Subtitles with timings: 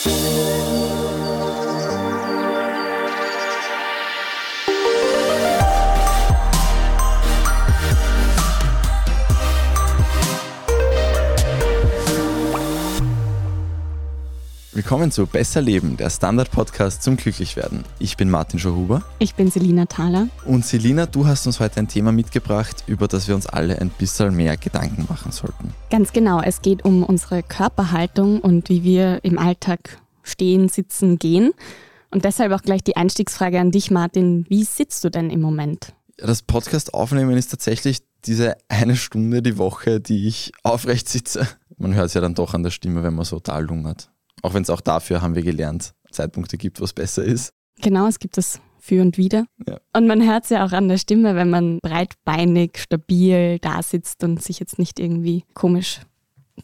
[0.00, 0.47] Thank you.
[14.78, 17.82] Willkommen zu Besser Leben, der Standard-Podcast zum Glücklichwerden.
[17.98, 19.02] Ich bin Martin Schauhuber.
[19.18, 20.28] Ich bin Selina Thaler.
[20.44, 23.88] Und Selina, du hast uns heute ein Thema mitgebracht, über das wir uns alle ein
[23.90, 25.74] bisschen mehr Gedanken machen sollten.
[25.90, 31.54] Ganz genau, es geht um unsere Körperhaltung und wie wir im Alltag stehen, sitzen, gehen.
[32.12, 34.46] Und deshalb auch gleich die Einstiegsfrage an dich, Martin.
[34.48, 35.92] Wie sitzt du denn im Moment?
[36.18, 41.48] Das Podcast aufnehmen ist tatsächlich diese eine Stunde die Woche, die ich aufrecht sitze.
[41.78, 44.12] Man hört es ja dann doch an der Stimme, wenn man so total lungert.
[44.42, 47.52] Auch wenn es auch dafür, haben wir gelernt, Zeitpunkte gibt, was besser ist.
[47.80, 49.44] Genau, es gibt das für und wieder.
[49.66, 49.78] Ja.
[49.92, 54.24] Und man hört es ja auch an der Stimme, wenn man breitbeinig, stabil da sitzt
[54.24, 56.00] und sich jetzt nicht irgendwie komisch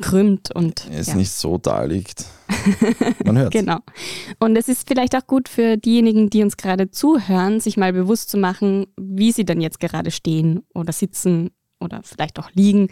[0.00, 1.14] krümmt und es ja.
[1.14, 2.24] nicht so da liegt.
[3.24, 3.52] Man hört.
[3.52, 3.78] genau.
[4.41, 8.28] Und es ist vielleicht auch gut für diejenigen, die uns gerade zuhören, sich mal bewusst
[8.28, 12.89] zu machen, wie sie dann jetzt gerade stehen oder sitzen oder vielleicht auch liegen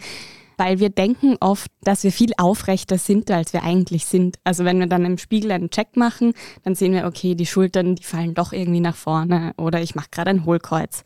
[0.57, 4.37] weil wir denken oft, dass wir viel aufrechter sind, als wir eigentlich sind.
[4.43, 7.95] Also wenn wir dann im Spiegel einen Check machen, dann sehen wir, okay, die Schultern,
[7.95, 11.03] die fallen doch irgendwie nach vorne oder ich mache gerade ein Hohlkreuz.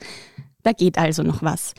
[0.64, 1.74] Da geht also noch was.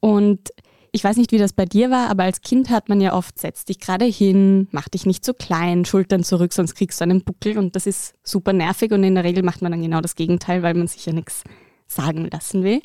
[0.00, 0.50] Und
[0.92, 3.38] ich weiß nicht, wie das bei dir war, aber als Kind hat man ja oft,
[3.38, 7.22] setz dich gerade hin, mach dich nicht zu klein, Schultern zurück, sonst kriegst du einen
[7.22, 10.16] Buckel und das ist super nervig und in der Regel macht man dann genau das
[10.16, 11.44] Gegenteil, weil man sich ja nichts
[11.86, 12.80] sagen lassen will.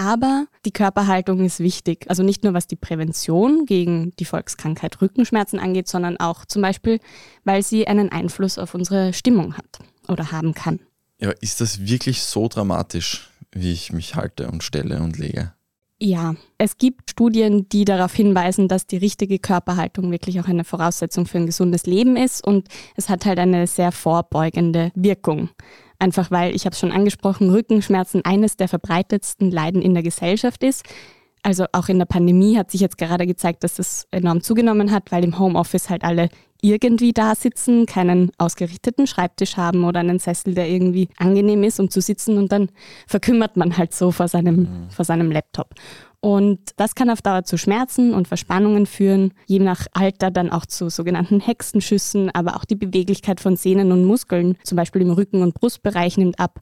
[0.00, 2.06] Aber die Körperhaltung ist wichtig.
[2.08, 7.00] Also nicht nur was die Prävention gegen die Volkskrankheit Rückenschmerzen angeht, sondern auch zum Beispiel,
[7.44, 9.78] weil sie einen Einfluss auf unsere Stimmung hat
[10.08, 10.80] oder haben kann.
[11.18, 15.52] Ja, ist das wirklich so dramatisch, wie ich mich halte und stelle und lege?
[15.98, 21.26] Ja, es gibt Studien, die darauf hinweisen, dass die richtige Körperhaltung wirklich auch eine Voraussetzung
[21.26, 25.50] für ein gesundes Leben ist und es hat halt eine sehr vorbeugende Wirkung.
[26.00, 30.64] Einfach weil, ich habe es schon angesprochen, Rückenschmerzen eines der verbreitetsten Leiden in der Gesellschaft
[30.64, 30.84] ist.
[31.42, 35.12] Also auch in der Pandemie hat sich jetzt gerade gezeigt, dass das enorm zugenommen hat,
[35.12, 36.30] weil im Homeoffice halt alle
[36.62, 41.90] irgendwie da sitzen, keinen ausgerichteten Schreibtisch haben oder einen Sessel, der irgendwie angenehm ist, um
[41.90, 42.68] zu sitzen und dann
[43.06, 44.90] verkümmert man halt so vor seinem, mhm.
[44.90, 45.74] vor seinem Laptop.
[46.20, 50.66] Und das kann auf Dauer zu Schmerzen und Verspannungen führen, je nach Alter dann auch
[50.66, 55.42] zu sogenannten Hexenschüssen, aber auch die Beweglichkeit von Sehnen und Muskeln, zum Beispiel im Rücken-
[55.42, 56.60] und Brustbereich, nimmt ab.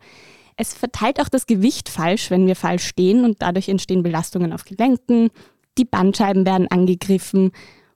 [0.57, 4.65] Es verteilt auch das Gewicht falsch, wenn wir falsch stehen und dadurch entstehen Belastungen auf
[4.65, 5.31] Gelenken,
[5.77, 7.51] die Bandscheiben werden angegriffen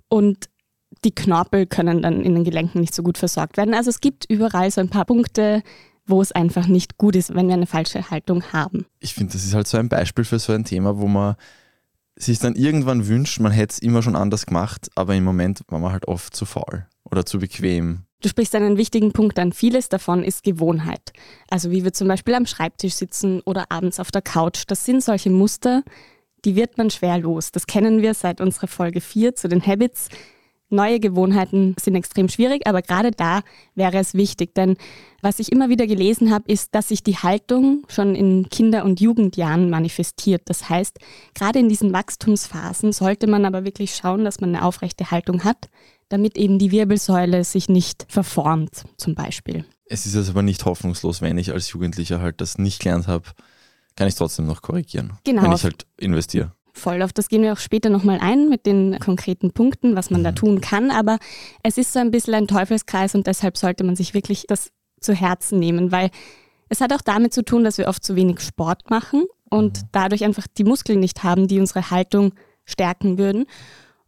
[0.09, 0.49] und
[1.05, 3.75] die Knorpel können dann in den Gelenken nicht so gut versorgt werden.
[3.75, 5.63] Also es gibt überall so ein paar Punkte,
[6.07, 8.87] wo es einfach nicht gut ist, wenn wir eine falsche Haltung haben.
[9.01, 11.37] Ich finde, das ist halt so ein Beispiel für so ein Thema, wo man
[12.17, 15.79] sich dann irgendwann wünscht, man hätte es immer schon anders gemacht, aber im Moment war
[15.79, 18.05] man halt oft zu faul oder zu bequem.
[18.21, 19.53] Du sprichst einen wichtigen Punkt an.
[19.53, 21.13] Vieles davon ist Gewohnheit.
[21.51, 24.63] Also wie wir zum Beispiel am Schreibtisch sitzen oder abends auf der Couch.
[24.69, 25.83] Das sind solche Muster,
[26.45, 27.51] die wird man schwer los.
[27.51, 30.09] Das kennen wir seit unserer Folge 4 zu den Habits.
[30.73, 33.43] Neue Gewohnheiten sind extrem schwierig, aber gerade da
[33.75, 34.77] wäre es wichtig, denn
[35.21, 39.01] was ich immer wieder gelesen habe, ist, dass sich die Haltung schon in Kinder- und
[39.01, 40.43] Jugendjahren manifestiert.
[40.47, 40.99] Das heißt,
[41.35, 45.69] gerade in diesen Wachstumsphasen sollte man aber wirklich schauen, dass man eine aufrechte Haltung hat,
[46.09, 49.65] damit eben die Wirbelsäule sich nicht verformt, zum Beispiel.
[49.85, 53.29] Es ist also aber nicht hoffnungslos, wenn ich als Jugendlicher halt das nicht gelernt habe,
[53.95, 55.43] kann ich trotzdem noch korrigieren, genau.
[55.43, 56.53] wenn ich halt investiere.
[56.73, 60.25] Voll, auf das gehen wir auch später nochmal ein mit den konkreten Punkten, was man
[60.25, 60.37] da mhm.
[60.37, 60.91] tun kann.
[60.91, 61.19] Aber
[61.63, 65.13] es ist so ein bisschen ein Teufelskreis und deshalb sollte man sich wirklich das zu
[65.13, 66.11] Herzen nehmen, weil
[66.69, 69.87] es hat auch damit zu tun, dass wir oft zu wenig Sport machen und mhm.
[69.93, 72.33] dadurch einfach die Muskeln nicht haben, die unsere Haltung
[72.65, 73.45] stärken würden.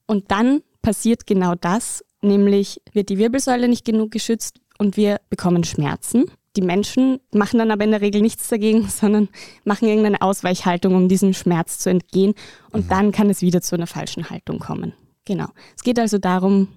[0.06, 5.64] Und dann passiert genau das, nämlich wird die Wirbelsäule nicht genug geschützt und wir bekommen
[5.64, 6.30] Schmerzen.
[6.56, 9.28] Die Menschen machen dann aber in der Regel nichts dagegen, sondern
[9.64, 12.34] machen irgendeine Ausweichhaltung, um diesem Schmerz zu entgehen.
[12.70, 12.88] Und mhm.
[12.88, 14.92] dann kann es wieder zu einer falschen Haltung kommen.
[15.24, 15.48] Genau.
[15.76, 16.68] Es geht also darum,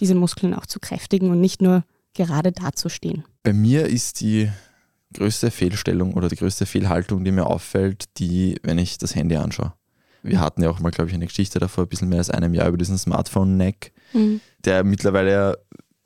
[0.00, 1.84] diese Muskeln auch zu kräftigen und nicht nur
[2.14, 3.24] gerade dazustehen.
[3.42, 4.50] Bei mir ist die
[5.14, 9.72] größte Fehlstellung oder die größte Fehlhaltung, die mir auffällt, die, wenn ich das Handy anschaue.
[10.22, 12.54] Wir hatten ja auch mal, glaube ich, eine Geschichte davor, ein bisschen mehr als einem
[12.54, 14.40] Jahr über diesen Smartphone-Neck, mhm.
[14.64, 15.54] der mittlerweile ja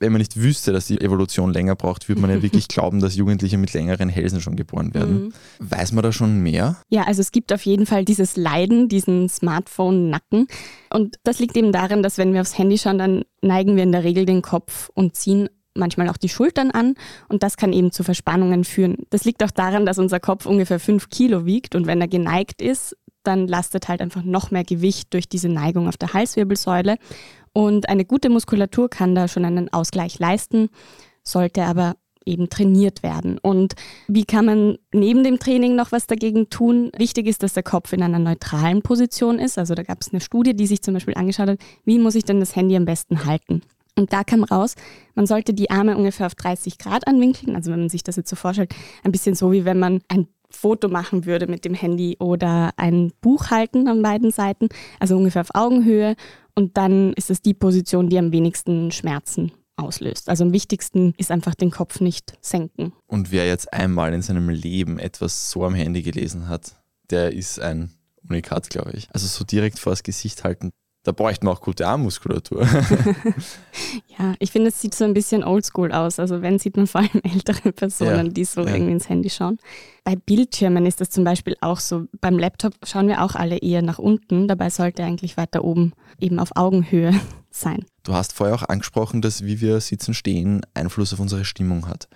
[0.01, 3.17] wenn man nicht wüsste, dass die Evolution länger braucht, würde man ja wirklich glauben, dass
[3.17, 5.25] Jugendliche mit längeren Hälsen schon geboren werden.
[5.25, 5.33] Mhm.
[5.59, 6.77] Weiß man da schon mehr?
[6.89, 10.47] Ja, also es gibt auf jeden Fall dieses Leiden, diesen Smartphone-Nacken.
[10.91, 13.93] Und das liegt eben daran, dass wenn wir aufs Handy schauen, dann neigen wir in
[13.93, 16.95] der Regel den Kopf und ziehen manchmal auch die Schultern an
[17.29, 18.97] und das kann eben zu Verspannungen führen.
[19.11, 22.61] Das liegt auch daran, dass unser Kopf ungefähr fünf Kilo wiegt und wenn er geneigt
[22.61, 26.97] ist, dann lastet halt einfach noch mehr Gewicht durch diese Neigung auf der Halswirbelsäule
[27.53, 30.69] und eine gute Muskulatur kann da schon einen Ausgleich leisten,
[31.23, 31.97] sollte aber
[32.29, 33.39] eben trainiert werden.
[33.39, 33.75] Und
[34.07, 36.93] wie kann man neben dem Training noch was dagegen tun?
[36.97, 39.59] Wichtig ist, dass der Kopf in einer neutralen Position ist.
[39.59, 42.25] Also da gab es eine Studie, die sich zum Beispiel angeschaut hat, wie muss ich
[42.25, 43.63] denn das Handy am besten halten?
[43.97, 44.77] Und da kam raus,
[45.15, 47.57] man sollte die Arme ungefähr auf 30 Grad anwinkeln.
[47.57, 48.73] Also wenn man sich das jetzt so vorstellt,
[49.03, 53.13] ein bisschen so wie wenn man ein Foto machen würde mit dem Handy oder ein
[53.21, 54.69] Buch halten an beiden Seiten,
[54.99, 56.17] also ungefähr auf Augenhöhe.
[56.59, 60.29] Und dann ist es die Position, die am wenigsten Schmerzen auslöst.
[60.29, 62.93] Also am wichtigsten ist einfach den Kopf nicht senken.
[63.07, 66.75] Und wer jetzt einmal in seinem Leben etwas so am Handy gelesen hat,
[67.11, 67.93] der ist ein
[68.29, 69.09] Unikat, glaube ich.
[69.13, 70.73] Also so direkt vor das Gesicht halten,
[71.09, 72.67] da bräuchte man auch gute Armmuskulatur.
[74.19, 76.19] ja, ich finde, es sieht so ein bisschen oldschool aus.
[76.19, 78.75] Also wenn, sieht man vor allem ältere Personen, ja, die so ja.
[78.75, 79.59] irgendwie ins Handy schauen.
[80.05, 82.09] Bei Bildschirmen ist das zum Beispiel auch so.
[82.21, 84.49] Beim Laptop schauen wir auch alle eher nach unten.
[84.49, 87.19] Dabei sollte eigentlich weiter oben eben auf Augenhöhe
[87.51, 87.87] sein.
[88.03, 92.07] Du hast vorher auch angesprochen, dass wie wir sitzen, stehen Einfluss auf unsere Stimmung hat.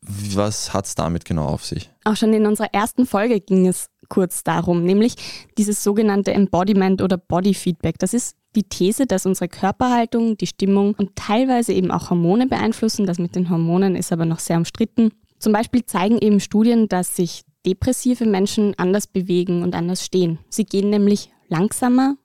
[0.00, 1.90] Was hat es damit genau auf sich?
[2.04, 5.14] Auch schon in unserer ersten Folge ging es kurz darum, nämlich
[5.56, 7.98] dieses sogenannte Embodiment oder Body Feedback.
[7.98, 13.06] Das ist die These, dass unsere Körperhaltung, die Stimmung und teilweise eben auch Hormone beeinflussen.
[13.06, 15.12] Das mit den Hormonen ist aber noch sehr umstritten.
[15.38, 20.38] Zum Beispiel zeigen eben Studien, dass sich depressive Menschen anders bewegen und anders stehen.
[20.50, 22.16] Sie gehen nämlich langsamer,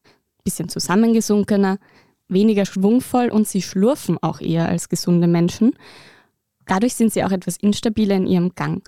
[0.44, 1.78] bisschen zusammengesunkener,
[2.28, 5.76] weniger schwungvoll und sie schlurfen auch eher als gesunde Menschen.
[6.66, 8.88] Dadurch sind sie auch etwas instabiler in ihrem Gang.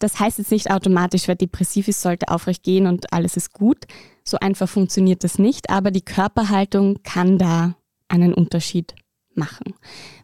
[0.00, 3.86] Das heißt jetzt nicht automatisch, wer depressiv ist, sollte aufrecht gehen und alles ist gut.
[4.24, 7.76] So einfach funktioniert das nicht, aber die Körperhaltung kann da
[8.08, 8.94] einen Unterschied
[9.34, 9.74] machen.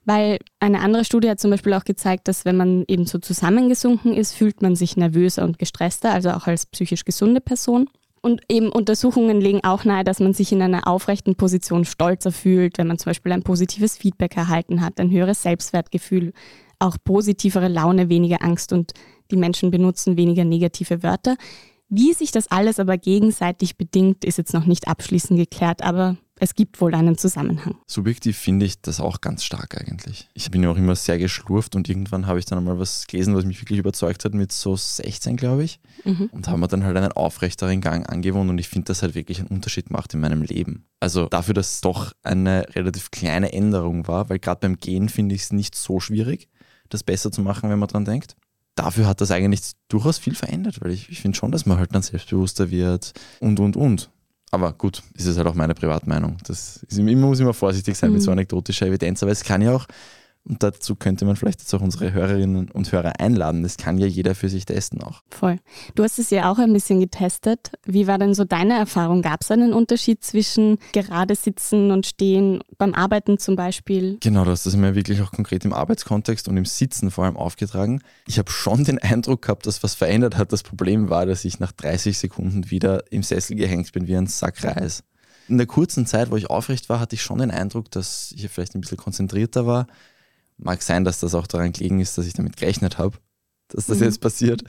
[0.05, 4.15] Weil eine andere Studie hat zum Beispiel auch gezeigt, dass wenn man eben so zusammengesunken
[4.15, 7.89] ist, fühlt man sich nervöser und gestresster, also auch als psychisch gesunde Person.
[8.23, 12.79] Und eben Untersuchungen legen auch nahe, dass man sich in einer aufrechten Position stolzer fühlt,
[12.79, 16.33] wenn man zum Beispiel ein positives Feedback erhalten hat, ein höheres Selbstwertgefühl,
[16.79, 18.93] auch positivere Laune, weniger Angst und
[19.31, 21.37] die Menschen benutzen weniger negative Wörter.
[21.89, 26.55] Wie sich das alles aber gegenseitig bedingt, ist jetzt noch nicht abschließend geklärt, aber es
[26.55, 27.77] gibt wohl einen Zusammenhang.
[27.87, 30.29] Subjektiv finde ich das auch ganz stark eigentlich.
[30.35, 33.35] Ich bin ja auch immer sehr geschlurft und irgendwann habe ich dann einmal was gelesen,
[33.35, 35.81] was mich wirklich überzeugt hat, mit so 16, glaube ich.
[36.05, 36.29] Mhm.
[36.33, 39.39] Und haben wir dann halt einen aufrechteren Gang angewohnt und ich finde, das halt wirklich
[39.39, 40.87] einen Unterschied macht in meinem Leben.
[41.01, 45.35] Also dafür, dass es doch eine relativ kleine Änderung war, weil gerade beim Gehen finde
[45.35, 46.49] ich es nicht so schwierig,
[46.91, 48.37] das besser zu machen, wenn man dran denkt
[48.77, 51.93] dafür hat das eigentlich durchaus viel verändert, weil ich, ich finde schon, dass man halt
[51.95, 54.11] dann selbstbewusster wird und, und, und.
[54.53, 56.37] Aber gut, ist es halt auch meine Privatmeinung.
[56.47, 58.17] Das ist, immer muss immer vorsichtig sein mhm.
[58.17, 59.87] mit so anekdotischer Evidenz, aber es kann ja auch
[60.49, 63.65] und dazu könnte man vielleicht jetzt auch unsere Hörerinnen und Hörer einladen.
[63.65, 65.23] Das kann ja jeder für sich testen auch.
[65.31, 65.59] Voll.
[65.97, 67.73] Du hast es ja auch ein bisschen getestet.
[67.85, 69.23] Wie war denn so deine Erfahrung?
[69.23, 74.19] Gab es einen Unterschied zwischen gerade sitzen und stehen beim Arbeiten zum Beispiel?
[74.21, 77.37] Genau, du hast das mir wirklich auch konkret im Arbeitskontext und im Sitzen vor allem
[77.37, 78.01] aufgetragen.
[78.27, 80.53] Ich habe schon den Eindruck gehabt, dass was verändert hat.
[80.53, 84.29] Das Problem war, dass ich nach 30 Sekunden wieder im Sessel gehängt bin wie ein
[84.29, 85.03] Sack Reis.
[85.49, 88.49] In der kurzen Zeit, wo ich aufrecht war, hatte ich schon den Eindruck, dass ich
[88.49, 89.87] vielleicht ein bisschen konzentrierter war
[90.59, 93.19] Mag sein, dass das auch daran gelegen ist, dass ich damit gerechnet habe,
[93.69, 94.05] dass das mhm.
[94.05, 94.63] jetzt passiert.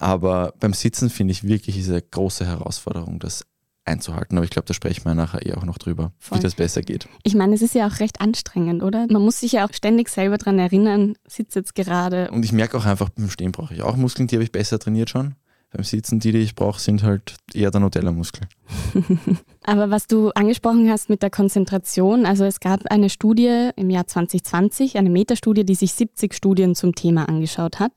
[0.00, 3.44] Aber beim Sitzen finde ich wirklich diese große Herausforderung, das
[3.84, 4.38] einzuhalten.
[4.38, 6.38] Aber ich glaube, da sprechen wir nachher eh auch noch drüber, Voll.
[6.38, 7.06] wie das besser geht.
[7.22, 9.06] Ich meine, es ist ja auch recht anstrengend, oder?
[9.10, 12.30] Man muss sich ja auch ständig selber daran erinnern, sitze jetzt gerade.
[12.30, 14.78] Und ich merke auch einfach, beim Stehen brauche ich auch Muskeln, die habe ich besser
[14.78, 15.34] trainiert schon
[15.74, 18.46] beim Sitzen, die, die ich brauche, sind halt eher der Nutella-Muskel.
[19.64, 24.06] Aber was du angesprochen hast mit der Konzentration, also es gab eine Studie im Jahr
[24.06, 27.92] 2020, eine Metastudie, die sich 70 Studien zum Thema angeschaut hat.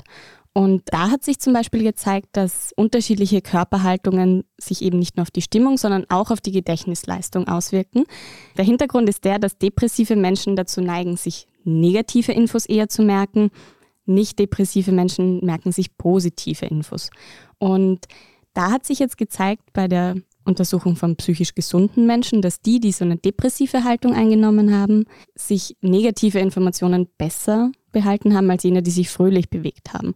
[0.54, 5.30] Und da hat sich zum Beispiel gezeigt, dass unterschiedliche Körperhaltungen sich eben nicht nur auf
[5.30, 8.06] die Stimmung, sondern auch auf die Gedächtnisleistung auswirken.
[8.58, 13.52] Der Hintergrund ist der, dass depressive Menschen dazu neigen, sich negative Infos eher zu merken.
[14.08, 17.12] Nicht depressive Menschen merken sich positive Infos.
[17.60, 18.06] Und
[18.54, 22.92] da hat sich jetzt gezeigt bei der Untersuchung von psychisch gesunden Menschen, dass die, die
[22.92, 28.92] so eine depressive Haltung eingenommen haben, sich negative Informationen besser behalten haben als jene, die
[28.92, 30.14] sich fröhlich bewegt haben.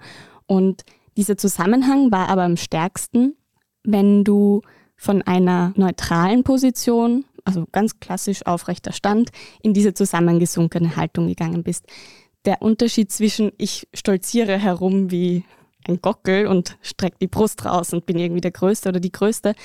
[0.47, 0.83] Und
[1.17, 3.35] dieser Zusammenhang war aber am stärksten,
[3.83, 4.61] wenn du
[4.95, 9.31] von einer neutralen Position, also ganz klassisch aufrechter Stand,
[9.61, 11.85] in diese zusammengesunkene Haltung gegangen bist.
[12.45, 15.45] Der Unterschied zwischen ich stolziere herum wie
[15.87, 19.55] ein Gockel und strecke die Brust raus und bin irgendwie der Größte oder die Größte.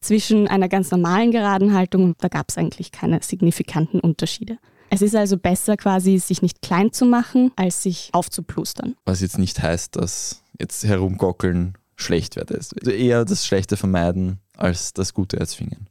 [0.00, 4.58] Zwischen einer ganz normalen geraden Haltung, da gab es eigentlich keine signifikanten Unterschiede.
[4.88, 8.96] Es ist also besser quasi, sich nicht klein zu machen, als sich aufzuplustern.
[9.04, 12.50] Was jetzt nicht heißt, dass jetzt herumgockeln schlecht wird.
[12.50, 15.89] Also eher das Schlechte vermeiden, als das Gute erzwingen.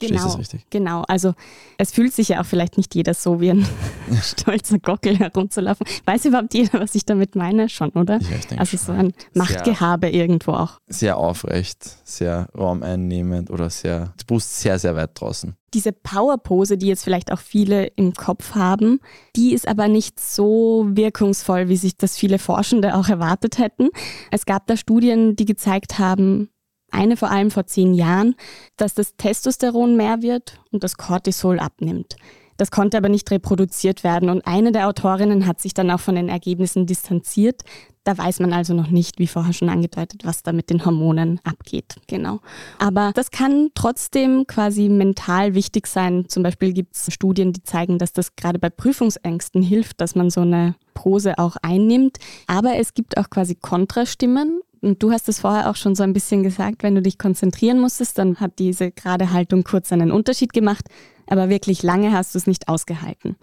[0.00, 1.02] Genau, das genau.
[1.08, 1.34] Also
[1.78, 3.66] es fühlt sich ja auch vielleicht nicht jeder so wie ein
[4.22, 5.86] stolzer Gockel herumzulaufen.
[6.06, 7.68] Weiß überhaupt jeder, was ich damit meine?
[7.68, 8.18] Schon, oder?
[8.18, 10.78] Ja, ich denke also so ein Machtgehabe irgendwo auch.
[10.88, 15.54] Sehr aufrecht, sehr raumeinnehmend oder sehr, die Brust sehr, sehr weit draußen.
[15.72, 18.98] Diese Powerpose, die jetzt vielleicht auch viele im Kopf haben,
[19.36, 23.90] die ist aber nicht so wirkungsvoll, wie sich das viele Forschende auch erwartet hätten.
[24.32, 26.50] Es gab da Studien, die gezeigt haben,
[26.92, 28.34] eine vor allem vor zehn Jahren,
[28.76, 32.16] dass das Testosteron mehr wird und das Cortisol abnimmt.
[32.60, 36.14] Das konnte aber nicht reproduziert werden und eine der Autorinnen hat sich dann auch von
[36.14, 37.62] den Ergebnissen distanziert.
[38.04, 41.40] Da weiß man also noch nicht, wie vorher schon angedeutet, was da mit den Hormonen
[41.42, 41.96] abgeht.
[42.06, 42.40] Genau.
[42.78, 46.26] Aber das kann trotzdem quasi mental wichtig sein.
[46.28, 50.28] Zum Beispiel gibt es Studien, die zeigen, dass das gerade bei Prüfungsängsten hilft, dass man
[50.28, 52.18] so eine Pose auch einnimmt.
[52.46, 56.12] Aber es gibt auch quasi Kontrastimmen und du hast es vorher auch schon so ein
[56.12, 60.52] bisschen gesagt, wenn du dich konzentrieren musstest, dann hat diese gerade Haltung kurz einen Unterschied
[60.52, 60.86] gemacht,
[61.26, 63.36] aber wirklich lange hast du es nicht ausgehalten.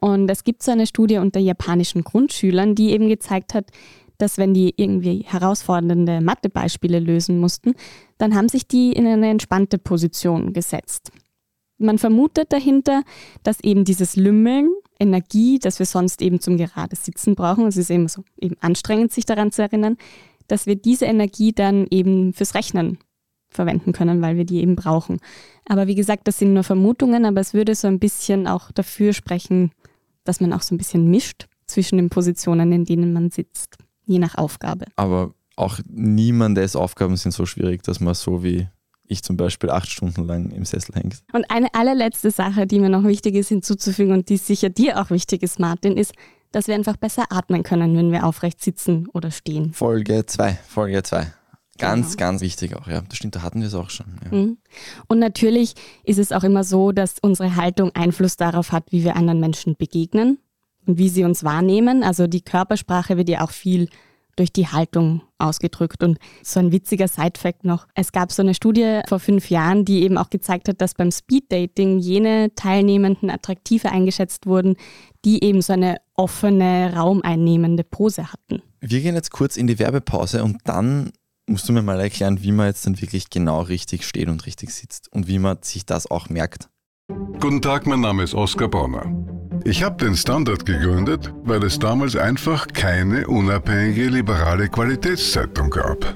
[0.00, 3.66] Und es gibt so eine Studie unter japanischen Grundschülern, die eben gezeigt hat,
[4.18, 7.74] dass wenn die irgendwie herausfordernde Mathebeispiele lösen mussten,
[8.18, 11.10] dann haben sich die in eine entspannte Position gesetzt.
[11.78, 13.02] Man vermutet dahinter,
[13.42, 14.68] dass eben dieses Lümmeln
[14.98, 19.12] Energie, das wir sonst eben zum gerade Sitzen brauchen, es ist eben so eben anstrengend,
[19.12, 19.96] sich daran zu erinnern,
[20.50, 22.98] dass wir diese Energie dann eben fürs Rechnen
[23.50, 25.18] verwenden können, weil wir die eben brauchen.
[25.66, 29.12] Aber wie gesagt, das sind nur Vermutungen, aber es würde so ein bisschen auch dafür
[29.12, 29.72] sprechen,
[30.24, 34.18] dass man auch so ein bisschen mischt zwischen den Positionen, in denen man sitzt, je
[34.18, 34.86] nach Aufgabe.
[34.96, 38.68] Aber auch niemandes Aufgaben sind so schwierig, dass man so wie
[39.06, 41.22] ich zum Beispiel acht Stunden lang im Sessel hängt.
[41.32, 45.10] Und eine allerletzte Sache, die mir noch wichtig ist hinzuzufügen und die sicher dir auch
[45.10, 46.12] wichtig ist, Martin, ist,
[46.52, 49.72] dass wir einfach besser atmen können, wenn wir aufrecht sitzen oder stehen.
[49.72, 51.32] Folge 2, Folge 2.
[51.78, 52.18] Ganz, Genau.
[52.28, 53.00] ganz wichtig auch, ja.
[53.08, 54.06] Das stimmt, da hatten wir es auch schon.
[54.24, 54.36] Ja.
[54.36, 54.58] Mhm.
[55.08, 59.16] Und natürlich ist es auch immer so, dass unsere Haltung Einfluss darauf hat, wie wir
[59.16, 60.38] anderen Menschen begegnen
[60.86, 62.02] und wie sie uns wahrnehmen.
[62.02, 63.88] Also die Körpersprache wird ja auch viel
[64.40, 66.02] durch die Haltung ausgedrückt.
[66.02, 67.86] Und so ein witziger Side-Fact noch.
[67.94, 71.12] Es gab so eine Studie vor fünf Jahren, die eben auch gezeigt hat, dass beim
[71.12, 74.76] Speed-Dating jene Teilnehmenden attraktiver eingeschätzt wurden,
[75.26, 78.62] die eben so eine offene, raumeinnehmende Pose hatten.
[78.80, 81.12] Wir gehen jetzt kurz in die Werbepause und dann
[81.46, 84.70] musst du mir mal erklären, wie man jetzt dann wirklich genau richtig steht und richtig
[84.70, 86.69] sitzt und wie man sich das auch merkt.
[87.40, 89.04] Guten Tag, mein Name ist Oskar Bonner.
[89.64, 96.14] Ich habe den Standard gegründet, weil es damals einfach keine unabhängige liberale Qualitätszeitung gab.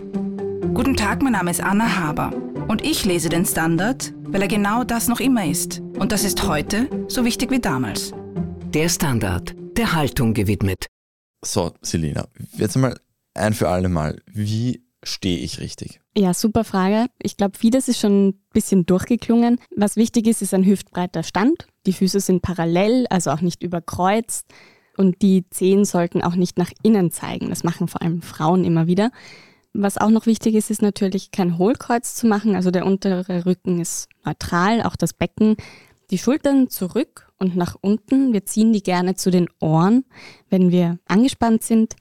[0.72, 2.32] Guten Tag, mein Name ist Anna Haber
[2.68, 5.80] und ich lese den Standard, weil er genau das noch immer ist.
[5.98, 8.12] Und das ist heute so wichtig wie damals.
[8.72, 10.86] Der Standard, der Haltung gewidmet.
[11.44, 12.96] So, Selina, jetzt mal
[13.34, 16.00] ein für alle Mal, wie stehe ich richtig?
[16.16, 17.06] Ja, super Frage.
[17.22, 19.58] Ich glaube, vieles ist schon ein bisschen durchgeklungen.
[19.74, 21.66] Was wichtig ist, ist ein hüftbreiter Stand.
[21.86, 24.46] Die Füße sind parallel, also auch nicht überkreuzt.
[24.96, 27.50] Und die Zehen sollten auch nicht nach innen zeigen.
[27.50, 29.10] Das machen vor allem Frauen immer wieder.
[29.72, 32.54] Was auch noch wichtig ist, ist natürlich kein Hohlkreuz zu machen.
[32.54, 35.56] Also der untere Rücken ist neutral, auch das Becken.
[36.10, 38.32] Die Schultern zurück und nach unten.
[38.32, 40.04] Wir ziehen die gerne zu den Ohren,
[40.48, 41.96] wenn wir angespannt sind.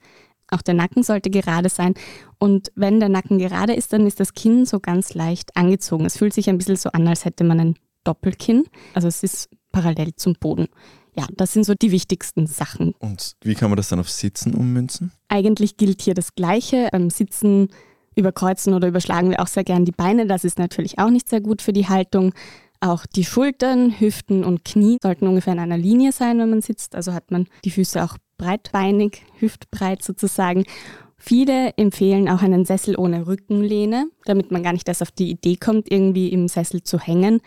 [0.54, 1.94] Auch der Nacken sollte gerade sein.
[2.38, 6.06] Und wenn der Nacken gerade ist, dann ist das Kinn so ganz leicht angezogen.
[6.06, 8.64] Es fühlt sich ein bisschen so an, als hätte man ein Doppelkinn.
[8.94, 10.68] Also es ist parallel zum Boden.
[11.16, 12.94] Ja, das sind so die wichtigsten Sachen.
[12.98, 15.12] Und wie kann man das dann auf Sitzen ummünzen?
[15.28, 16.88] Eigentlich gilt hier das Gleiche.
[16.90, 17.68] Beim Sitzen
[18.16, 20.26] überkreuzen oder überschlagen wir auch sehr gern die Beine.
[20.26, 22.32] Das ist natürlich auch nicht sehr gut für die Haltung.
[22.80, 26.94] Auch die Schultern, Hüften und Knie sollten ungefähr in einer Linie sein, wenn man sitzt.
[26.94, 30.64] Also hat man die Füße auch breitbeinig, hüftbreit sozusagen.
[31.16, 35.56] Viele empfehlen auch einen Sessel ohne Rückenlehne, damit man gar nicht erst auf die Idee
[35.56, 37.40] kommt, irgendwie im Sessel zu hängen.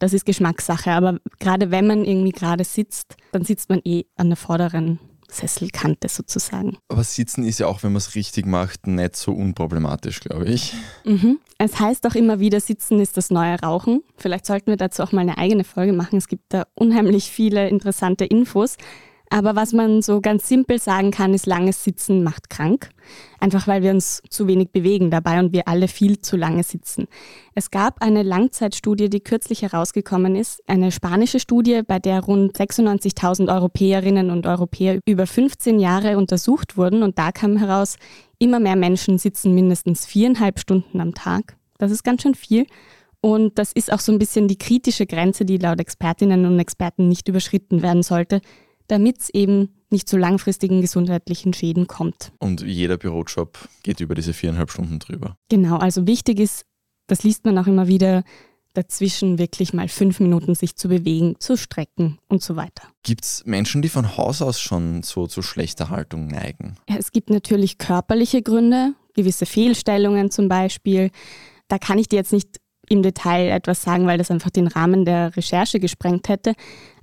[0.00, 4.30] Das ist Geschmackssache, aber gerade wenn man irgendwie gerade sitzt, dann sitzt man eh an
[4.30, 4.98] der vorderen
[5.30, 6.76] Sesselkante sozusagen.
[6.88, 10.74] Aber Sitzen ist ja auch, wenn man es richtig macht, nicht so unproblematisch, glaube ich.
[11.04, 11.38] Mhm.
[11.58, 14.02] Es heißt auch immer wieder, Sitzen ist das neue Rauchen.
[14.16, 16.16] Vielleicht sollten wir dazu auch mal eine eigene Folge machen.
[16.16, 18.76] Es gibt da unheimlich viele interessante Infos.
[19.32, 22.90] Aber was man so ganz simpel sagen kann, ist, langes Sitzen macht krank.
[23.38, 27.06] Einfach weil wir uns zu wenig bewegen dabei und wir alle viel zu lange sitzen.
[27.54, 33.54] Es gab eine Langzeitstudie, die kürzlich herausgekommen ist, eine spanische Studie, bei der rund 96.000
[33.54, 37.04] Europäerinnen und Europäer über 15 Jahre untersucht wurden.
[37.04, 37.98] Und da kam heraus,
[38.40, 41.56] immer mehr Menschen sitzen mindestens viereinhalb Stunden am Tag.
[41.78, 42.66] Das ist ganz schön viel.
[43.20, 47.06] Und das ist auch so ein bisschen die kritische Grenze, die laut Expertinnen und Experten
[47.06, 48.40] nicht überschritten werden sollte,
[48.90, 52.32] damit es eben nicht zu langfristigen gesundheitlichen Schäden kommt.
[52.38, 55.36] Und jeder Bürojob geht über diese viereinhalb Stunden drüber.
[55.48, 56.64] Genau, also wichtig ist,
[57.06, 58.24] das liest man auch immer wieder,
[58.74, 62.84] dazwischen wirklich mal fünf Minuten sich zu bewegen, zu strecken und so weiter.
[63.02, 66.76] Gibt es Menschen, die von Haus aus schon so zu schlechter Haltung neigen?
[66.88, 71.10] Ja, es gibt natürlich körperliche Gründe, gewisse Fehlstellungen zum Beispiel.
[71.66, 72.58] Da kann ich dir jetzt nicht
[72.90, 76.54] im Detail etwas sagen, weil das einfach den Rahmen der Recherche gesprengt hätte.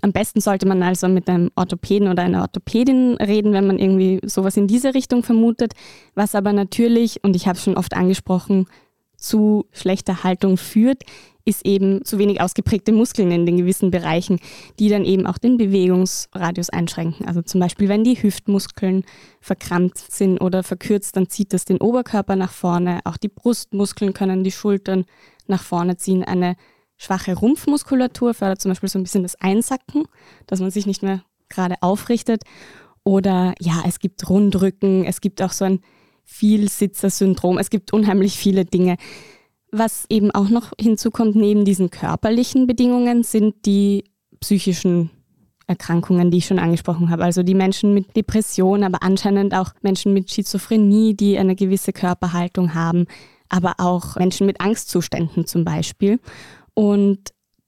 [0.02, 4.20] Am besten sollte man also mit einem Orthopäden oder einer Orthopädin reden, wenn man irgendwie
[4.24, 5.74] sowas in diese Richtung vermutet.
[6.14, 8.68] Was aber natürlich, und ich habe es schon oft angesprochen,
[9.16, 11.04] zu schlechter Haltung führt,
[11.46, 14.40] ist eben zu wenig ausgeprägte Muskeln in den gewissen Bereichen,
[14.80, 17.26] die dann eben auch den Bewegungsradius einschränken.
[17.26, 19.06] Also zum Beispiel, wenn die Hüftmuskeln
[19.40, 23.00] verkrampft sind oder verkürzt, dann zieht das den Oberkörper nach vorne.
[23.06, 25.06] Auch die Brustmuskeln können die Schultern
[25.50, 26.24] nach vorne ziehen.
[26.24, 26.56] Eine
[26.98, 30.06] schwache Rumpfmuskulatur fördert zum Beispiel so ein bisschen das Einsacken,
[30.48, 32.44] dass man sich nicht mehr gerade aufrichtet.
[33.04, 35.80] Oder ja, es gibt Rundrücken, es gibt auch so ein
[36.26, 38.98] Vielsitzer-Syndrom, es gibt unheimlich viele Dinge.
[39.72, 44.06] Was eben auch noch hinzukommt neben diesen körperlichen Bedingungen sind die
[44.40, 45.10] psychischen
[45.68, 47.26] Erkrankungen, die ich schon angesprochen habe.
[47.26, 52.74] Also die Menschen mit Depression, aber anscheinend auch Menschen mit Schizophrenie, die eine gewisse Körperhaltung
[52.74, 53.06] haben,
[53.50, 56.20] aber auch Menschen mit Angstzuständen zum Beispiel.
[56.74, 57.20] Und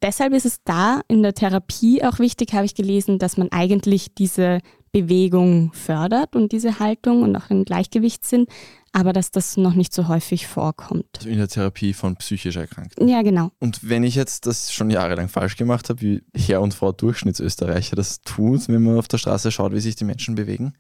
[0.02, 4.14] deshalb ist es da in der Therapie auch wichtig, habe ich gelesen, dass man eigentlich
[4.16, 4.60] diese
[4.92, 8.50] Bewegung fördert und diese Haltung und auch im Gleichgewicht sind,
[8.92, 11.06] aber dass das noch nicht so häufig vorkommt.
[11.18, 13.08] Also in der Therapie von psychisch Erkrankten.
[13.08, 13.52] Ja, genau.
[13.60, 17.96] Und wenn ich jetzt das schon jahrelang falsch gemacht habe, wie Herr und Frau Durchschnittsösterreicher
[17.96, 20.74] das tut, wenn man auf der Straße schaut, wie sich die Menschen bewegen,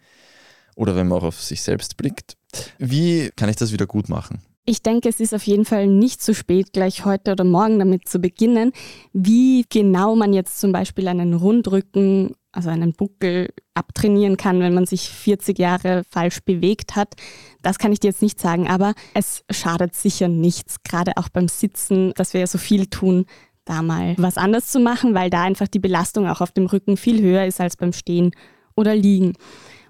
[0.75, 2.37] oder wenn man auch auf sich selbst blickt,
[2.77, 4.41] wie kann ich das wieder gut machen?
[4.69, 8.07] Ich denke, es ist auf jeden Fall nicht zu spät, gleich heute oder morgen damit
[8.07, 8.71] zu beginnen.
[9.13, 14.85] Wie genau man jetzt zum Beispiel einen Rundrücken, also einen Buckel abtrainieren kann, wenn man
[14.85, 17.15] sich 40 Jahre falsch bewegt hat,
[17.63, 18.67] das kann ich dir jetzt nicht sagen.
[18.67, 23.25] Aber es schadet sicher nichts, gerade auch beim Sitzen, dass wir ja so viel tun,
[23.65, 26.95] da mal was anders zu machen, weil da einfach die Belastung auch auf dem Rücken
[26.95, 28.33] viel höher ist als beim Stehen
[28.75, 29.33] oder Liegen.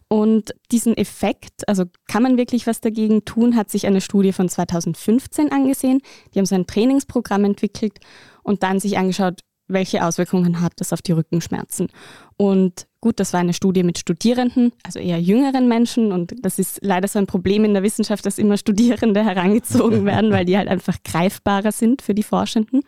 [0.09, 4.49] Und diesen Effekt, also kann man wirklich was dagegen tun, hat sich eine Studie von
[4.49, 6.01] 2015 angesehen.
[6.33, 7.99] Die haben so ein Trainingsprogramm entwickelt
[8.41, 11.89] und dann sich angeschaut, welche Auswirkungen hat das auf die Rückenschmerzen.
[12.37, 16.11] Und gut, das war eine Studie mit Studierenden, also eher jüngeren Menschen.
[16.11, 20.31] Und das ist leider so ein Problem in der Wissenschaft, dass immer Studierende herangezogen werden,
[20.31, 22.81] weil die halt einfach greifbarer sind für die Forschenden.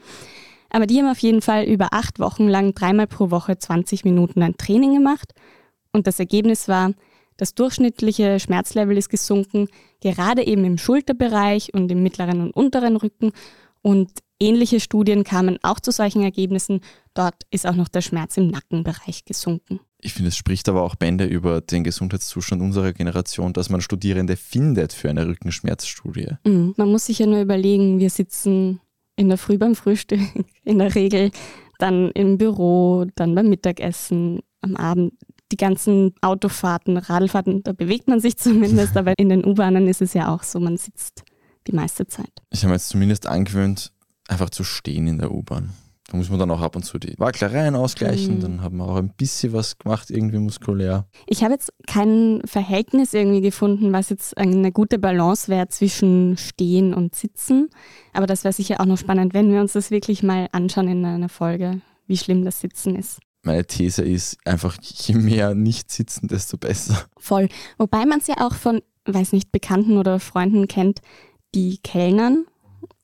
[0.72, 4.42] Aber die haben auf jeden Fall über acht Wochen lang dreimal pro Woche 20 Minuten
[4.42, 5.34] ein Training gemacht.
[5.92, 6.94] Und das Ergebnis war,
[7.38, 9.68] das durchschnittliche Schmerzlevel ist gesunken,
[10.02, 13.32] gerade eben im Schulterbereich und im mittleren und unteren Rücken.
[13.82, 16.82] Und ähnliche Studien kamen auch zu solchen Ergebnissen.
[17.14, 19.80] Dort ist auch noch der Schmerz im Nackenbereich gesunken.
[20.02, 24.36] Ich finde, es spricht aber auch Bände über den Gesundheitszustand unserer Generation, dass man Studierende
[24.36, 26.38] findet für eine Rückenschmerzstudie.
[26.44, 26.74] Mhm.
[26.76, 28.82] Man muss sich ja nur überlegen, wir sitzen
[29.16, 30.20] in der Früh beim Frühstück,
[30.64, 31.32] in der Regel,
[31.78, 35.14] dann im Büro, dann beim Mittagessen, am Abend
[35.52, 40.14] die ganzen Autofahrten, Radfahrten, da bewegt man sich zumindest, aber in den U-Bahnen ist es
[40.14, 41.24] ja auch so, man sitzt
[41.68, 42.32] die meiste Zeit.
[42.50, 43.92] Ich habe mir jetzt zumindest angewöhnt,
[44.28, 45.72] einfach zu stehen in der U-Bahn.
[46.10, 48.42] Da muss man dann auch ab und zu die Wacklereien ausgleichen, mhm.
[48.42, 51.06] dann haben wir auch ein bisschen was gemacht, irgendwie muskulär.
[51.26, 56.94] Ich habe jetzt kein Verhältnis irgendwie gefunden, was jetzt eine gute Balance wäre zwischen Stehen
[56.94, 57.70] und Sitzen.
[58.12, 61.06] Aber das wäre sicher auch noch spannend, wenn wir uns das wirklich mal anschauen in
[61.06, 66.28] einer Folge, wie schlimm das Sitzen ist meine These ist einfach, je mehr nicht sitzen,
[66.28, 67.06] desto besser.
[67.18, 67.50] Voll.
[67.78, 71.02] Wobei man es ja auch von, weiß nicht, Bekannten oder Freunden kennt,
[71.54, 72.46] die Kellnern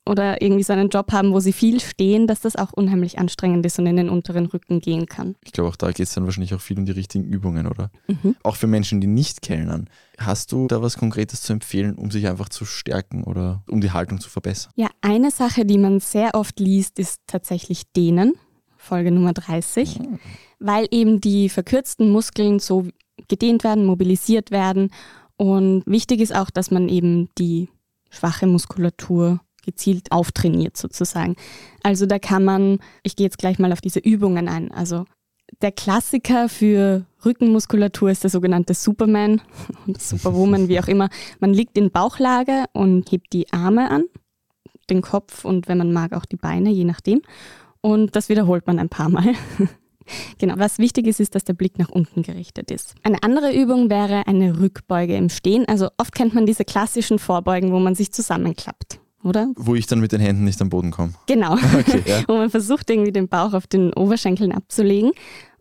[0.08, 3.64] oder irgendwie so einen Job haben, wo sie viel stehen, dass das auch unheimlich anstrengend
[3.66, 5.36] ist und in den unteren Rücken gehen kann.
[5.44, 7.90] Ich glaube, auch da geht es dann wahrscheinlich auch viel um die richtigen Übungen, oder?
[8.06, 8.34] Mhm.
[8.42, 9.90] Auch für Menschen, die nicht kellnern.
[10.16, 13.90] Hast du da was Konkretes zu empfehlen, um sich einfach zu stärken oder um die
[13.90, 14.72] Haltung zu verbessern?
[14.76, 18.32] Ja, eine Sache, die man sehr oft liest, ist tatsächlich Dehnen.
[18.88, 20.18] Folge Nummer 30, mhm.
[20.58, 22.86] weil eben die verkürzten Muskeln so
[23.28, 24.90] gedehnt werden, mobilisiert werden.
[25.36, 27.68] Und wichtig ist auch, dass man eben die
[28.10, 31.36] schwache Muskulatur gezielt auftrainiert sozusagen.
[31.82, 34.72] Also da kann man, ich gehe jetzt gleich mal auf diese Übungen ein.
[34.72, 35.04] Also
[35.60, 39.42] der Klassiker für Rückenmuskulatur ist der sogenannte Superman
[39.86, 41.10] und Superwoman, wie auch immer.
[41.40, 44.04] Man liegt in Bauchlage und hebt die Arme an,
[44.88, 47.20] den Kopf und wenn man mag auch die Beine, je nachdem.
[47.88, 49.34] Und das wiederholt man ein paar Mal.
[50.38, 52.94] Genau, was wichtig ist, ist, dass der Blick nach unten gerichtet ist.
[53.02, 55.68] Eine andere Übung wäre eine Rückbeuge im Stehen.
[55.68, 59.00] Also oft kennt man diese klassischen Vorbeugen, wo man sich zusammenklappt.
[59.22, 59.52] Oder?
[59.54, 61.12] Wo ich dann mit den Händen nicht am Boden komme.
[61.26, 61.56] Genau.
[61.78, 62.22] Okay, ja.
[62.26, 65.12] wo man versucht, irgendwie den Bauch auf den Oberschenkeln abzulegen.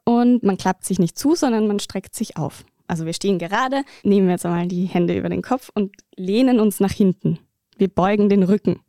[0.06, 2.63] Und man klappt sich nicht zu, sondern man streckt sich auf.
[2.88, 6.80] Also wir stehen gerade, nehmen jetzt einmal die Hände über den Kopf und lehnen uns
[6.80, 7.40] nach hinten.
[7.78, 8.80] Wir beugen den Rücken.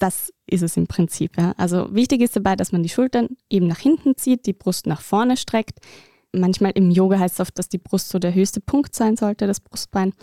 [0.00, 1.36] Das ist es im Prinzip.
[1.36, 1.52] Ja.
[1.58, 5.02] Also wichtig ist dabei, dass man die Schultern eben nach hinten zieht, die Brust nach
[5.02, 5.78] vorne streckt.
[6.32, 9.46] Manchmal im Yoga heißt es oft, dass die Brust so der höchste Punkt sein sollte,
[9.46, 10.14] das Brustbein.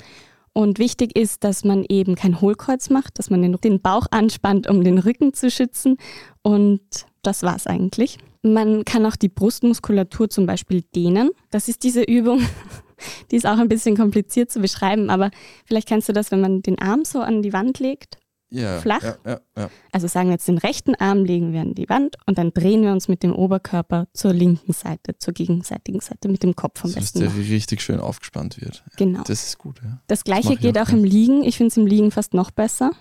[0.52, 4.68] Und wichtig ist, dass man eben kein Hohlkreuz macht, dass man den, den Bauch anspannt,
[4.68, 5.98] um den Rücken zu schützen.
[6.42, 6.82] Und
[7.22, 8.18] das war es eigentlich.
[8.42, 11.30] Man kann auch die Brustmuskulatur zum Beispiel dehnen.
[11.52, 12.42] Das ist diese Übung.
[13.30, 15.30] Die ist auch ein bisschen kompliziert zu beschreiben, aber
[15.66, 18.18] vielleicht kennst du das, wenn man den Arm so an die Wand legt
[18.50, 19.04] ja, flach.
[19.26, 19.70] Ja, ja.
[19.92, 22.82] Also sagen wir jetzt den rechten Arm legen wir an die Wand und dann drehen
[22.84, 26.90] wir uns mit dem Oberkörper zur linken Seite, zur gegenseitigen Seite mit dem Kopf am
[26.92, 27.20] So, dass besten.
[27.20, 27.38] der noch.
[27.38, 28.84] richtig schön aufgespannt wird.
[28.96, 29.24] Genau.
[29.26, 30.02] Das ist gut, ja.
[30.08, 31.04] Das gleiche ich geht auch auch im.
[31.04, 31.44] Liegen.
[31.44, 32.92] Ich finde es im Liegen fast noch besser.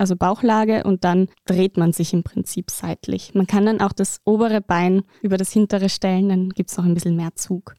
[0.00, 3.34] Also Bauchlage und dann dreht man sich im Prinzip seitlich.
[3.34, 6.84] Man kann dann auch das obere Bein über das hintere stellen, dann gibt es noch
[6.84, 7.74] ein bisschen mehr Zug.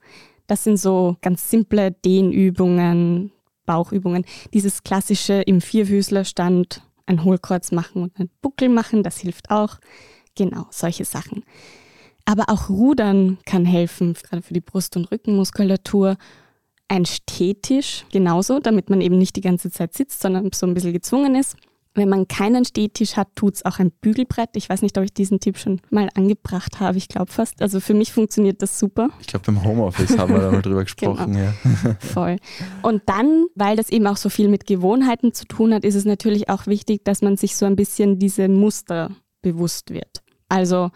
[0.46, 3.32] Das sind so ganz simple Dehnübungen,
[3.66, 4.26] Bauchübungen.
[4.54, 9.80] Dieses klassische im Vierfüßlerstand ein Hohlkreuz machen und einen Buckel machen, das hilft auch.
[10.36, 11.44] Genau, solche Sachen.
[12.26, 16.18] Aber auch Rudern kann helfen, gerade für die Brust- und Rückenmuskulatur.
[16.88, 20.94] Ein Stehtisch genauso, damit man eben nicht die ganze Zeit sitzt, sondern so ein bisschen
[20.94, 21.56] gezwungen ist.
[21.96, 24.52] Wenn man keinen Stehtisch hat, tut es auch ein Bügelbrett.
[24.54, 26.98] Ich weiß nicht, ob ich diesen Tipp schon mal angebracht habe.
[26.98, 27.62] Ich glaube fast.
[27.62, 29.10] Also für mich funktioniert das super.
[29.20, 31.34] Ich glaube, beim Homeoffice haben wir da mal drüber gesprochen.
[31.34, 31.46] Genau.
[31.46, 31.96] Ja.
[32.00, 32.38] Voll.
[32.84, 36.06] Und dann, weil das eben auch so viel mit Gewohnheiten zu tun hat, ist es
[36.06, 40.22] natürlich auch wichtig, dass man sich so ein bisschen diese Muster bewusst wird.
[40.48, 40.92] Also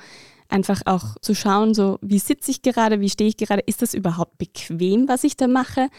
[0.47, 3.93] einfach auch zu schauen, so wie sitze ich gerade, wie stehe ich gerade, ist das
[3.93, 5.89] überhaupt bequem, was ich da mache?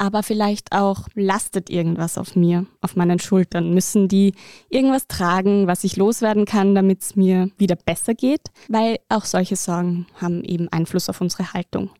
[0.00, 3.74] Aber vielleicht auch lastet irgendwas auf mir, auf meinen Schultern.
[3.74, 4.32] Müssen die
[4.70, 8.40] irgendwas tragen, was ich loswerden kann, damit es mir wieder besser geht?
[8.68, 11.90] Weil auch solche Sorgen haben eben Einfluss auf unsere Haltung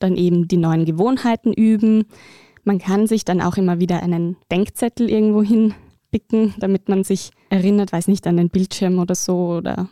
[0.00, 2.06] dann eben die neuen Gewohnheiten üben.
[2.64, 7.92] Man kann sich dann auch immer wieder einen Denkzettel irgendwo hinpicken, damit man sich erinnert,
[7.92, 9.88] weiß nicht, an den Bildschirm oder so oder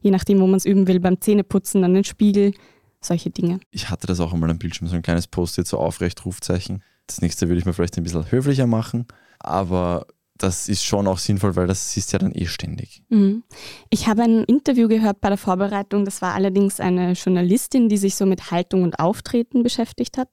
[0.00, 2.52] je nachdem, wo man es üben will, beim Zähneputzen an den Spiegel,
[3.00, 3.60] solche Dinge.
[3.70, 6.82] Ich hatte das auch einmal am Bildschirm, so ein kleines Post-it, so aufrecht, Rufzeichen.
[7.06, 9.06] Das nächste würde ich mir vielleicht ein bisschen höflicher machen,
[9.38, 10.06] aber
[10.38, 13.02] das ist schon auch sinnvoll, weil das du ja dann eh ständig.
[13.08, 13.42] Mhm.
[13.90, 16.04] Ich habe ein Interview gehört bei der Vorbereitung.
[16.04, 20.28] Das war allerdings eine Journalistin, die sich so mit Haltung und Auftreten beschäftigt hat.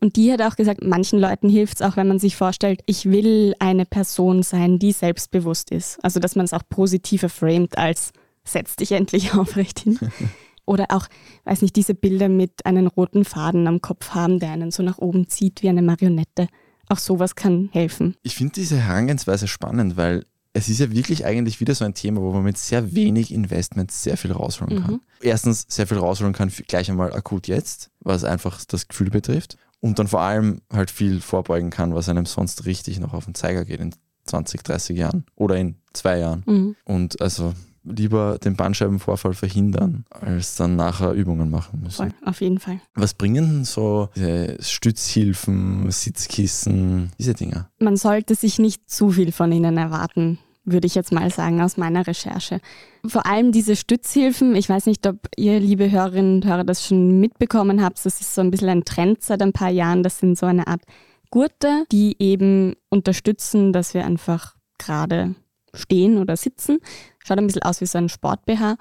[0.00, 3.06] Und die hat auch gesagt, manchen Leuten hilft es auch, wenn man sich vorstellt, ich
[3.06, 6.02] will eine Person sein, die selbstbewusst ist.
[6.04, 8.12] Also dass man es auch positiver framet als
[8.44, 9.98] setz dich endlich aufrecht hin.
[10.64, 11.06] Oder auch,
[11.44, 14.98] weiß nicht, diese Bilder mit einem roten Faden am Kopf haben, der einen so nach
[14.98, 16.48] oben zieht wie eine Marionette.
[16.88, 18.16] Auch sowas kann helfen.
[18.22, 22.20] Ich finde diese Herangehensweise spannend, weil es ist ja wirklich eigentlich wieder so ein Thema,
[22.20, 25.00] wo man mit sehr wenig Investment sehr viel rausholen kann.
[25.20, 29.56] Erstens sehr viel rausholen kann, gleich einmal akut jetzt, was einfach das Gefühl betrifft.
[29.80, 33.34] Und dann vor allem halt viel vorbeugen kann, was einem sonst richtig noch auf den
[33.34, 33.94] Zeiger geht in
[34.24, 36.42] 20, 30 Jahren oder in zwei Jahren.
[36.46, 36.76] Mhm.
[36.84, 42.10] Und also lieber den Bandscheibenvorfall verhindern, als dann nachher Übungen machen müssen.
[42.10, 42.80] Voll, auf jeden Fall.
[42.94, 47.68] Was bringen denn so diese Stützhilfen, Sitzkissen, diese Dinger?
[47.78, 51.76] Man sollte sich nicht zu viel von ihnen erwarten, würde ich jetzt mal sagen, aus
[51.76, 52.60] meiner Recherche.
[53.04, 57.18] Vor allem diese Stützhilfen, ich weiß nicht, ob ihr, liebe Hörerinnen und Hörer, das schon
[57.18, 60.02] mitbekommen habt, das ist so ein bisschen ein Trend seit ein paar Jahren.
[60.02, 60.82] Das sind so eine Art
[61.30, 65.34] Gurte, die eben unterstützen, dass wir einfach gerade
[65.74, 66.78] stehen oder sitzen.
[67.18, 68.76] Schaut ein bisschen aus wie so ein Sport-BH.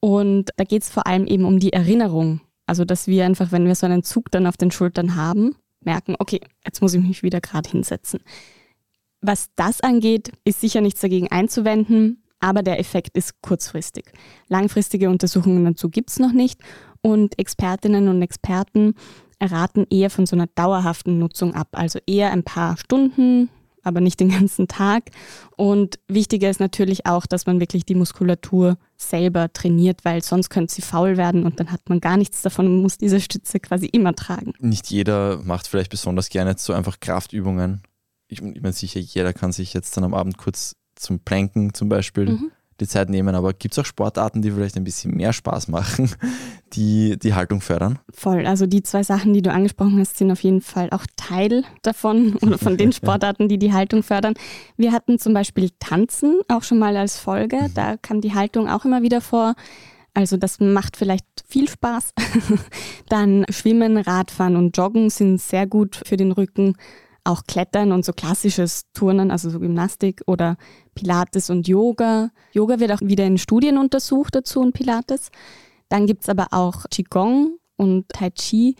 [0.00, 2.40] Und da geht es vor allem eben um die Erinnerung.
[2.66, 6.16] Also, dass wir einfach, wenn wir so einen Zug dann auf den Schultern haben, merken,
[6.18, 8.20] okay, jetzt muss ich mich wieder gerade hinsetzen.
[9.20, 14.12] Was das angeht, ist sicher nichts dagegen einzuwenden, aber der Effekt ist kurzfristig.
[14.48, 16.60] Langfristige Untersuchungen dazu gibt es noch nicht
[17.00, 18.94] und Expertinnen und Experten
[19.40, 23.48] raten eher von so einer dauerhaften Nutzung ab, also eher ein paar Stunden,
[23.84, 25.10] aber nicht den ganzen Tag.
[25.56, 30.74] Und wichtiger ist natürlich auch, dass man wirklich die Muskulatur selber trainiert, weil sonst könnte
[30.74, 33.86] sie faul werden und dann hat man gar nichts davon und muss diese Stütze quasi
[33.86, 34.52] immer tragen.
[34.58, 37.82] Nicht jeder macht vielleicht besonders gerne jetzt so einfach Kraftübungen.
[38.28, 41.88] Ich, ich meine sicher, jeder kann sich jetzt dann am Abend kurz zum Planken zum
[41.88, 42.50] Beispiel Mhm.
[42.80, 46.10] Die Zeit nehmen, aber gibt es auch Sportarten, die vielleicht ein bisschen mehr Spaß machen,
[46.72, 47.98] die die Haltung fördern?
[48.12, 48.46] Voll.
[48.46, 52.36] Also die zwei Sachen, die du angesprochen hast, sind auf jeden Fall auch Teil davon
[52.42, 54.34] oder von den Sportarten, die die Haltung fördern.
[54.76, 57.70] Wir hatten zum Beispiel Tanzen auch schon mal als Folge.
[57.74, 59.54] Da kam die Haltung auch immer wieder vor.
[60.14, 62.14] Also das macht vielleicht viel Spaß.
[63.08, 66.76] Dann Schwimmen, Radfahren und Joggen sind sehr gut für den Rücken.
[67.24, 70.56] Auch Klettern und so klassisches Turnen, also so Gymnastik oder
[70.94, 72.30] Pilates und Yoga.
[72.52, 75.30] Yoga wird auch wieder in Studien untersucht dazu und Pilates.
[75.88, 78.76] Dann gibt es aber auch Qigong und Tai Chi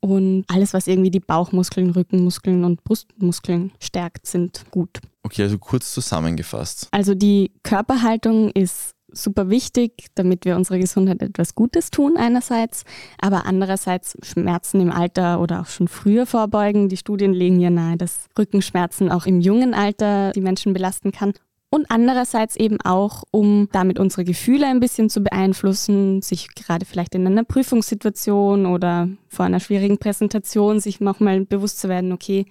[0.00, 5.00] und alles, was irgendwie die Bauchmuskeln, Rückenmuskeln und Brustmuskeln stärkt, sind gut.
[5.22, 6.88] Okay, also kurz zusammengefasst.
[6.90, 12.84] Also die Körperhaltung ist super wichtig, damit wir unserer Gesundheit etwas Gutes tun einerseits,
[13.20, 16.88] aber andererseits Schmerzen im Alter oder auch schon früher vorbeugen.
[16.88, 21.32] Die Studien legen ja nahe, dass Rückenschmerzen auch im jungen Alter die Menschen belasten kann.
[21.74, 27.14] Und andererseits eben auch, um damit unsere Gefühle ein bisschen zu beeinflussen, sich gerade vielleicht
[27.14, 32.44] in einer Prüfungssituation oder vor einer schwierigen Präsentation sich nochmal bewusst zu werden, okay,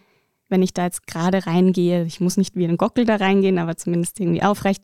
[0.49, 3.77] wenn ich da jetzt gerade reingehe, ich muss nicht wie ein Gockel da reingehen, aber
[3.77, 4.83] zumindest irgendwie aufrecht,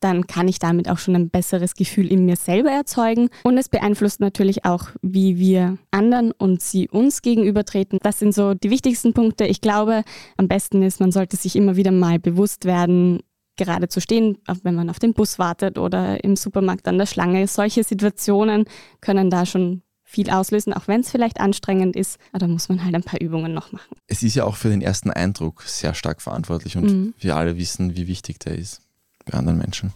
[0.00, 3.28] dann kann ich damit auch schon ein besseres Gefühl in mir selber erzeugen.
[3.44, 7.98] Und es beeinflusst natürlich auch, wie wir anderen und sie uns gegenübertreten.
[8.02, 9.44] Das sind so die wichtigsten Punkte.
[9.46, 10.04] Ich glaube,
[10.36, 13.20] am besten ist, man sollte sich immer wieder mal bewusst werden,
[13.56, 17.46] gerade zu stehen, wenn man auf den Bus wartet oder im Supermarkt an der Schlange.
[17.48, 18.66] Solche Situationen
[19.00, 22.18] können da schon viel auslösen, auch wenn es vielleicht anstrengend ist.
[22.30, 23.96] Aber da muss man halt ein paar Übungen noch machen.
[24.06, 27.14] Es ist ja auch für den ersten Eindruck sehr stark verantwortlich und mhm.
[27.18, 28.87] wir alle wissen, wie wichtig der ist
[29.30, 29.92] bei anderen Menschen.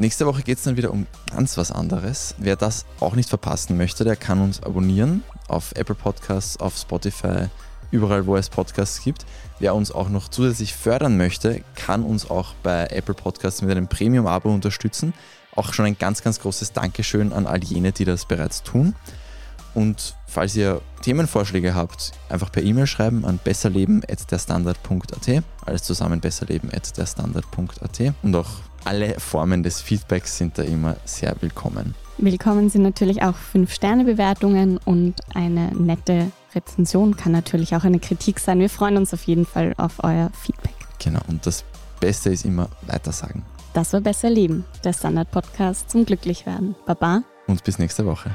[0.00, 2.34] Nächste Woche geht es dann wieder um ganz was anderes.
[2.38, 7.46] Wer das auch nicht verpassen möchte, der kann uns abonnieren auf Apple Podcasts, auf Spotify,
[7.90, 9.26] überall wo es Podcasts gibt.
[9.58, 13.88] Wer uns auch noch zusätzlich fördern möchte, kann uns auch bei Apple Podcasts mit einem
[13.88, 15.14] Premium-Abo unterstützen.
[15.56, 18.94] Auch schon ein ganz, ganz großes Dankeschön an all jene, die das bereits tun.
[19.78, 25.44] Und falls ihr Themenvorschläge habt, einfach per E-Mail schreiben an besserleben.derstandard.at.
[25.64, 28.12] Alles zusammen besserleben.derstandard.at.
[28.24, 28.48] Und auch
[28.84, 31.94] alle Formen des Feedbacks sind da immer sehr willkommen.
[32.16, 38.58] Willkommen sind natürlich auch 5-Sterne-Bewertungen und eine nette Rezension kann natürlich auch eine Kritik sein.
[38.58, 40.74] Wir freuen uns auf jeden Fall auf euer Feedback.
[40.98, 41.64] Genau, und das
[42.00, 43.44] Beste ist immer weitersagen.
[43.74, 46.74] Das war Besser Leben, der Standard-Podcast zum Glücklichwerden.
[46.84, 47.22] Baba.
[47.46, 48.34] Und bis nächste Woche.